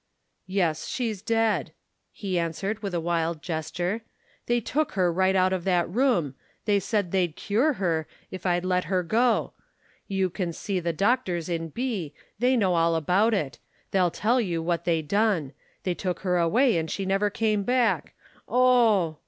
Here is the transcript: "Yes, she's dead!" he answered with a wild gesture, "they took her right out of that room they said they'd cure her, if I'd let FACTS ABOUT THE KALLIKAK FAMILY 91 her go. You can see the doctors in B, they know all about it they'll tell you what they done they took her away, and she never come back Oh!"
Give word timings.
"Yes, 0.47 0.87
she's 0.87 1.21
dead!" 1.21 1.73
he 2.11 2.39
answered 2.39 2.81
with 2.81 2.95
a 2.95 2.99
wild 2.99 3.43
gesture, 3.43 4.01
"they 4.47 4.59
took 4.59 4.93
her 4.93 5.13
right 5.13 5.35
out 5.35 5.53
of 5.53 5.63
that 5.65 5.87
room 5.87 6.33
they 6.65 6.79
said 6.79 7.11
they'd 7.11 7.35
cure 7.35 7.73
her, 7.73 8.07
if 8.31 8.43
I'd 8.43 8.65
let 8.65 8.81
FACTS 8.85 8.93
ABOUT 8.93 9.03
THE 9.03 9.09
KALLIKAK 9.09 9.13
FAMILY 9.13 9.63
91 10.09 10.17
her 10.17 10.17
go. 10.17 10.17
You 10.23 10.29
can 10.31 10.53
see 10.53 10.79
the 10.79 10.91
doctors 10.93 11.49
in 11.49 11.69
B, 11.69 12.13
they 12.39 12.57
know 12.57 12.73
all 12.73 12.95
about 12.95 13.35
it 13.35 13.59
they'll 13.91 14.09
tell 14.09 14.41
you 14.41 14.63
what 14.63 14.85
they 14.85 15.03
done 15.03 15.53
they 15.83 15.93
took 15.93 16.21
her 16.21 16.39
away, 16.39 16.77
and 16.79 16.89
she 16.89 17.05
never 17.05 17.29
come 17.29 17.61
back 17.61 18.15
Oh!" 18.47 19.19